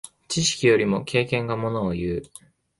[0.27, 2.23] 知識よりも経験がものをいう。